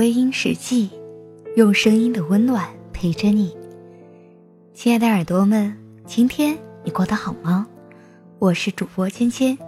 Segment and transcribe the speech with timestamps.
[0.00, 0.88] 微音时记，
[1.56, 3.54] 用声音的温暖陪着你。
[4.72, 5.76] 亲爱的耳朵们，
[6.06, 7.66] 今天你过得好吗？
[8.38, 9.58] 我是主播芊芊，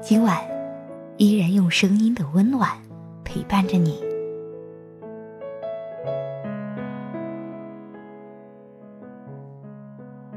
[0.00, 0.42] 今晚
[1.18, 2.70] 依然用声音的温暖
[3.24, 4.02] 陪伴着你。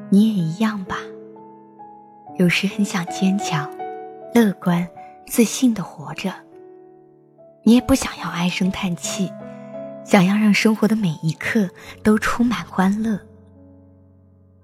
[0.10, 0.98] 你也一样吧？
[2.38, 3.74] 有时很想坚强、
[4.34, 4.86] 乐观、
[5.26, 6.34] 自信的活着。
[7.68, 9.30] 你也不想要唉声叹气，
[10.06, 11.70] 想要让生活的每一刻
[12.02, 13.20] 都充满欢乐。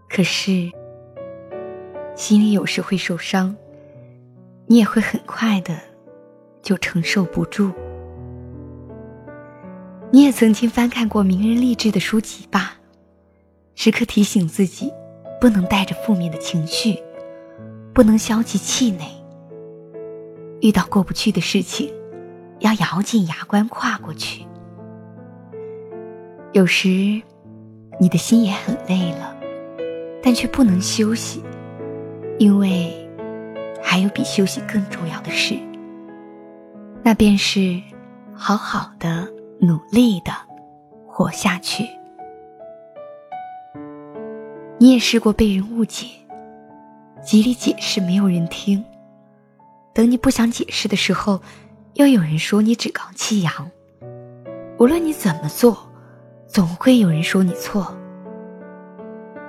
[0.08, 0.72] 可是，
[2.16, 3.54] 心里有时会受伤，
[4.68, 5.78] 你也会很快的
[6.62, 7.74] 就承受不住。
[10.10, 12.78] 你也曾经翻看过名人励志的书籍吧？
[13.76, 14.90] 时刻提醒自己，
[15.42, 16.98] 不能带着负面的情绪，
[17.94, 19.06] 不能消极气馁。
[20.62, 21.94] 遇到过不去的事情。
[22.64, 24.46] 要咬紧牙关跨过去。
[26.54, 27.22] 有时，
[28.00, 29.36] 你的心也很累了，
[30.24, 31.44] 但却不能休息，
[32.40, 32.94] 因为
[33.84, 35.56] 还有比休息更重要的事。
[37.04, 37.82] 那便是
[38.34, 39.28] 好好的、
[39.60, 40.32] 努力的
[41.06, 41.86] 活下去。
[44.78, 46.08] 你也试过被人误解，
[47.22, 48.82] 极力解释没有人听，
[49.94, 51.42] 等你不想解释的时候。
[51.96, 53.70] 又有人说你趾高气扬，
[54.80, 55.78] 无论你怎么做，
[56.48, 57.96] 总会有人说你错。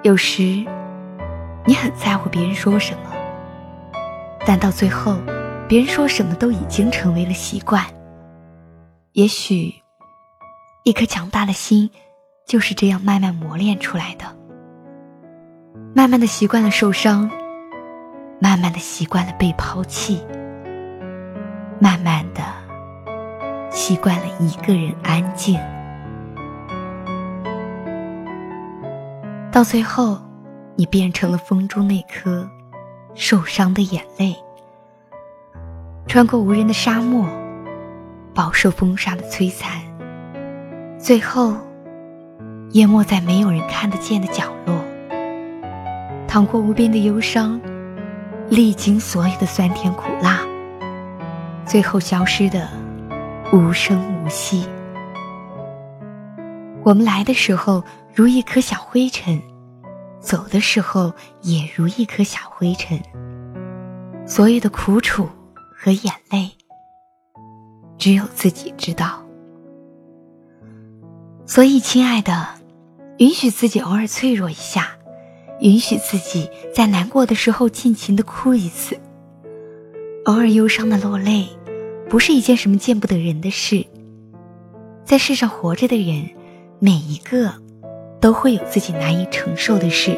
[0.03, 0.43] 有时，
[1.65, 3.11] 你很在乎别人说什么，
[4.47, 5.17] 但到最后，
[5.67, 7.83] 别人说什么都已经成为了习惯。
[9.13, 9.73] 也许，
[10.83, 11.91] 一颗强大的心
[12.47, 14.27] 就是这样慢慢磨练出来的。
[15.95, 17.31] 慢慢的习惯了受伤，
[18.39, 20.23] 慢慢的习惯了被抛弃。
[21.81, 22.43] 慢慢的，
[23.71, 25.59] 习惯了一个人安静，
[29.51, 30.19] 到最后，
[30.77, 32.49] 你变成了风中那颗
[33.15, 34.37] 受伤的眼泪，
[36.07, 37.27] 穿过无人的沙漠，
[38.35, 39.83] 饱受风沙的摧残，
[40.99, 41.55] 最后，
[42.71, 44.77] 淹没在没有人看得见的角落，
[46.27, 47.61] 淌过无边的忧伤，
[48.49, 50.41] 历经所有的酸甜苦辣。
[51.67, 52.69] 最后消失的
[53.53, 54.67] 无声无息。
[56.85, 57.83] 我们来的时候
[58.15, 59.41] 如一颗小灰尘，
[60.21, 63.01] 走的时候也如一颗小灰尘。
[64.27, 65.29] 所有的苦楚
[65.77, 66.51] 和眼泪，
[67.99, 69.23] 只有自己知道。
[71.47, 72.49] 所以，亲爱的，
[73.19, 74.89] 允许自己偶尔脆弱一下，
[75.61, 78.99] 允许自己在难过的时候尽情的哭一次。
[80.25, 81.47] 偶尔忧伤的落泪，
[82.09, 83.85] 不是一件什么见不得人的事。
[85.05, 86.31] 在世上活着的人，
[86.79, 87.53] 每一个
[88.23, 90.17] 都会有自己难以承受的事，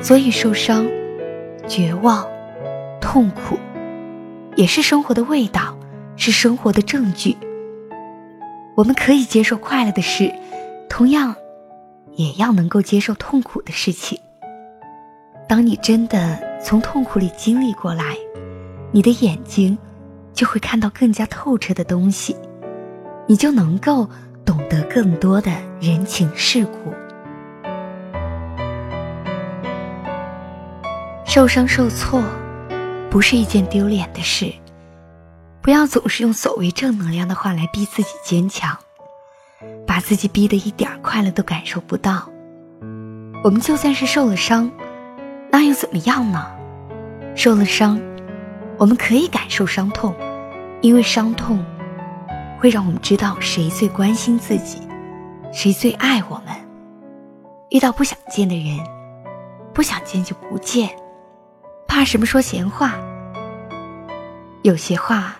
[0.00, 0.86] 所以受伤、
[1.68, 2.26] 绝望、
[2.98, 3.58] 痛苦，
[4.56, 5.76] 也是生活的味道，
[6.16, 7.36] 是生活的证据。
[8.76, 10.32] 我们可以接受快乐的事，
[10.88, 11.36] 同样，
[12.12, 14.18] 也要能够接受痛苦的事情。
[15.46, 18.16] 当你真的从痛苦里经历过来。
[18.96, 19.76] 你的眼睛
[20.32, 22.34] 就会看到更加透彻的东西，
[23.26, 24.08] 你就能够
[24.42, 26.94] 懂得更多的人情世故。
[31.26, 32.24] 受伤受挫
[33.10, 34.50] 不是一件丢脸的事，
[35.60, 38.74] 不要总是用所谓正能量的话来逼自己坚强，
[39.86, 42.26] 把自己逼得一点快乐都感受不到。
[43.44, 44.72] 我们就算是受了伤，
[45.52, 46.46] 那又怎么样呢？
[47.34, 48.00] 受了伤。
[48.78, 50.14] 我们可以感受伤痛，
[50.82, 51.64] 因为伤痛
[52.60, 54.80] 会让我们知道谁最关心自己，
[55.52, 56.54] 谁最爱我们。
[57.70, 58.78] 遇到不想见的人，
[59.72, 60.90] 不想见就不见，
[61.88, 62.94] 怕什么说闲话？
[64.62, 65.36] 有些话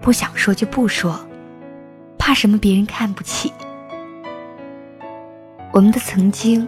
[0.00, 1.18] 不想说就不说，
[2.16, 3.52] 怕什么别人看不起？
[5.72, 6.66] 我们的曾经，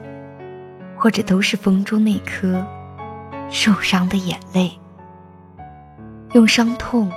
[0.97, 2.67] 或者都是风中那颗
[3.51, 4.73] 受伤的眼泪。
[6.33, 7.11] 用伤痛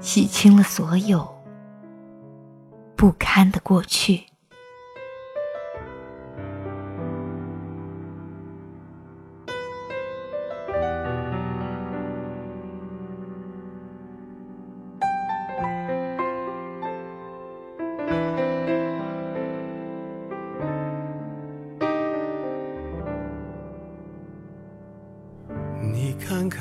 [0.00, 1.28] 洗清了所有
[2.96, 4.33] 不堪的过去。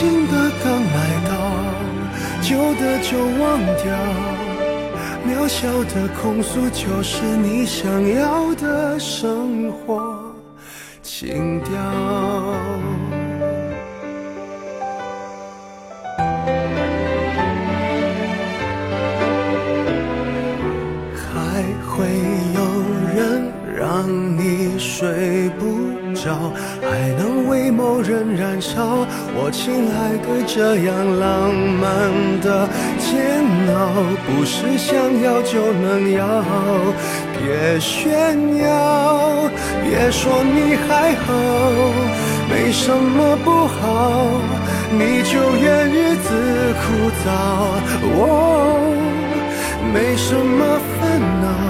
[0.00, 0.32] 新的
[0.64, 0.96] 刚来
[1.28, 1.30] 到，
[2.40, 3.84] 旧的就忘掉。
[5.28, 10.18] 渺小的控诉，就是你想要的生活
[11.02, 11.74] 情调。
[21.14, 22.08] 还会
[22.54, 22.58] 有
[23.14, 24.08] 人让
[24.38, 25.62] 你睡不
[26.14, 26.54] 着？
[26.80, 26.88] 还
[27.18, 27.29] 能
[27.70, 32.68] 某人燃烧，我亲爱的，这样浪漫的
[32.98, 33.40] 煎
[33.72, 33.78] 熬，
[34.26, 36.44] 不是想要就能要。
[37.38, 39.48] 别炫耀，
[39.82, 41.32] 别说你还好，
[42.50, 44.40] 没什么不好，
[44.92, 46.28] 你就怨日子
[46.82, 47.26] 枯燥。
[48.18, 48.20] 哦，
[49.94, 51.69] 没什么烦恼。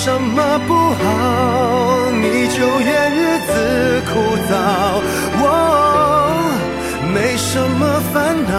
[0.00, 4.12] 什么不好，你就怨日子枯
[4.48, 4.50] 燥。
[5.42, 5.44] 我
[7.12, 8.52] 没什么烦恼。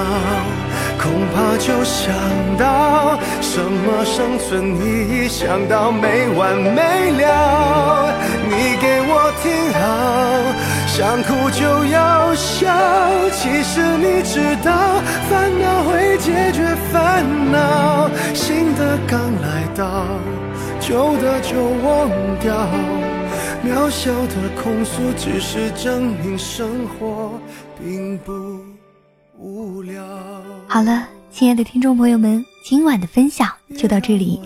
[1.02, 2.14] 恐怕就想
[2.58, 8.14] 到什么生存意义，想到没完没了。
[8.50, 9.50] 你给我听
[9.80, 9.82] 好，
[10.88, 12.68] 想哭就要笑。
[13.32, 15.00] 其实你知道，
[15.30, 18.10] 烦恼会解决烦恼。
[18.34, 20.04] 新的刚来到，
[20.90, 21.56] 旧的就
[21.86, 22.68] 忘掉。
[23.64, 27.40] 渺小的控诉，只是证明生活
[27.80, 28.34] 并不
[29.38, 30.04] 无聊。
[30.68, 34.42] 好了，亲爱的听众朋友们，今晚的分享就到这里，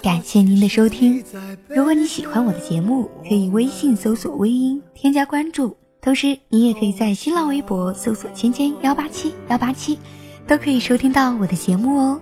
[0.00, 1.20] 感谢您的收听。
[1.66, 9.98] 如果你喜欢我的节目，可以微信搜索“微音”添加关注，同时你也可以在新浪微博搜索“芊芊幺八七幺八七”，
[10.46, 12.20] 都可以收听到我的节目哦。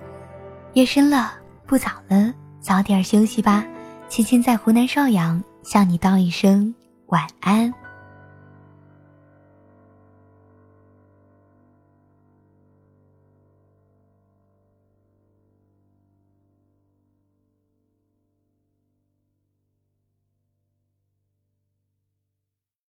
[0.72, 1.34] 夜深了，
[1.66, 2.32] 不早了，
[2.66, 3.64] 早点休息吧。
[4.08, 6.74] 亲亲在湖南邵阳向你道一声
[7.06, 7.72] 晚安。